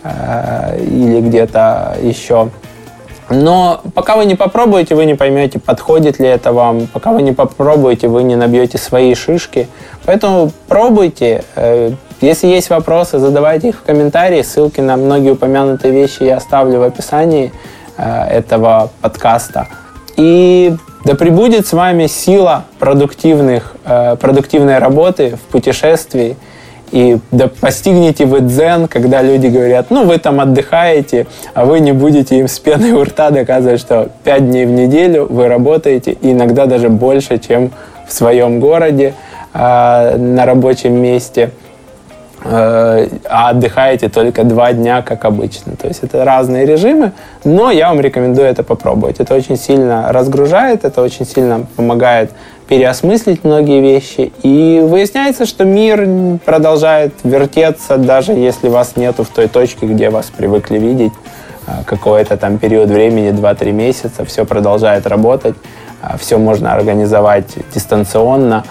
э, 0.04 0.78
или 0.80 1.20
где-то 1.20 1.96
еще. 2.00 2.50
Но 3.28 3.80
пока 3.94 4.16
вы 4.16 4.24
не 4.24 4.34
попробуете, 4.34 4.94
вы 4.94 5.04
не 5.04 5.14
поймете, 5.14 5.58
подходит 5.58 6.18
ли 6.18 6.26
это 6.26 6.52
вам. 6.52 6.88
Пока 6.88 7.12
вы 7.12 7.22
не 7.22 7.32
попробуете, 7.32 8.08
вы 8.08 8.24
не 8.24 8.36
набьете 8.36 8.76
свои 8.76 9.14
шишки. 9.14 9.68
Поэтому 10.04 10.50
пробуйте. 10.68 11.44
Э, 11.56 11.90
если 12.20 12.48
есть 12.48 12.70
вопросы, 12.70 13.18
задавайте 13.18 13.70
их 13.70 13.76
в 13.76 13.82
комментарии. 13.82 14.42
Ссылки 14.42 14.80
на 14.80 14.96
многие 14.96 15.30
упомянутые 15.30 15.92
вещи 15.92 16.24
я 16.24 16.36
оставлю 16.36 16.80
в 16.80 16.82
описании 16.82 17.52
этого 18.02 18.90
подкаста. 19.00 19.68
И 20.16 20.74
да 21.04 21.14
пребудет 21.14 21.66
с 21.66 21.72
вами 21.72 22.06
сила 22.06 22.64
продуктивных, 22.78 23.76
э, 23.84 24.16
продуктивной 24.16 24.78
работы 24.78 25.36
в 25.36 25.52
путешествии– 25.52 26.36
и 26.90 27.18
да 27.30 27.48
постигнете 27.48 28.26
вы 28.26 28.40
дзен, 28.40 28.88
когда 28.88 29.22
люди 29.22 29.46
говорят, 29.46 29.90
ну, 29.90 30.04
вы 30.04 30.18
там 30.18 30.40
отдыхаете, 30.40 31.26
а 31.54 31.64
вы 31.64 31.80
не 31.80 31.92
будете 31.92 32.38
им 32.38 32.48
с 32.48 32.58
пеной 32.58 32.92
у 32.92 33.04
рта 33.04 33.30
доказывать, 33.30 33.80
что 33.80 34.10
пять 34.24 34.48
дней 34.48 34.66
в 34.66 34.70
неделю 34.70 35.26
вы 35.30 35.46
работаете, 35.48 36.16
иногда 36.20 36.66
даже 36.66 36.88
больше, 36.88 37.38
чем 37.38 37.70
в 38.08 38.12
своем 38.12 38.58
городе 38.58 39.14
э, 39.54 40.16
на 40.16 40.44
рабочем 40.46 40.94
месте, 40.94 41.42
э, 41.42 41.59
а 42.42 43.50
отдыхаете 43.50 44.08
только 44.08 44.44
два 44.44 44.72
дня, 44.72 45.02
как 45.02 45.24
обычно. 45.24 45.76
То 45.76 45.88
есть 45.88 46.02
это 46.02 46.24
разные 46.24 46.64
режимы, 46.64 47.12
но 47.44 47.70
я 47.70 47.88
вам 47.88 48.00
рекомендую 48.00 48.46
это 48.46 48.62
попробовать. 48.62 49.20
Это 49.20 49.34
очень 49.34 49.56
сильно 49.56 50.10
разгружает, 50.10 50.84
это 50.84 51.02
очень 51.02 51.26
сильно 51.26 51.66
помогает 51.76 52.30
переосмыслить 52.70 53.42
многие 53.42 53.80
вещи. 53.80 54.32
И 54.44 54.80
выясняется, 54.80 55.44
что 55.44 55.64
мир 55.64 56.38
продолжает 56.44 57.12
вертеться, 57.24 57.96
даже 57.96 58.32
если 58.32 58.68
вас 58.68 58.94
нету 58.96 59.24
в 59.24 59.28
той 59.28 59.48
точке, 59.48 59.86
где 59.86 60.08
вас 60.08 60.26
привыкли 60.26 60.78
видеть 60.78 61.12
а, 61.66 61.82
какой-то 61.84 62.36
там 62.36 62.58
период 62.58 62.88
времени, 62.88 63.30
2-3 63.30 63.72
месяца, 63.72 64.24
все 64.24 64.44
продолжает 64.44 65.08
работать, 65.08 65.56
а, 66.00 66.16
все 66.16 66.38
можно 66.38 66.72
организовать 66.72 67.48
дистанционно, 67.74 68.62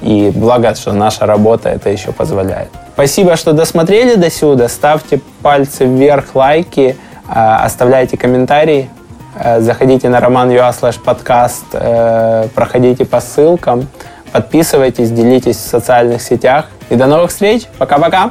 и 0.00 0.30
благо, 0.34 0.74
что 0.74 0.92
наша 0.92 1.26
работа 1.26 1.68
это 1.68 1.90
еще 1.90 2.12
позволяет. 2.12 2.68
Спасибо, 2.94 3.36
что 3.36 3.52
досмотрели 3.52 4.14
до 4.14 4.30
сюда, 4.30 4.68
ставьте 4.68 5.20
пальцы 5.42 5.84
вверх, 5.84 6.34
лайки, 6.34 6.96
а, 7.28 7.64
оставляйте 7.64 8.16
комментарии, 8.16 8.88
Э, 9.38 9.60
заходите 9.60 10.08
на 10.08 10.16
roman.ua 10.16 10.72
slash 10.72 10.98
подкаст, 11.02 11.66
э, 11.72 12.48
проходите 12.54 13.04
по 13.04 13.20
ссылкам, 13.20 13.86
подписывайтесь, 14.32 15.10
делитесь 15.10 15.56
в 15.56 15.68
социальных 15.68 16.22
сетях. 16.22 16.66
И 16.88 16.94
до 16.94 17.06
новых 17.06 17.30
встреч. 17.30 17.66
Пока-пока. 17.78 18.30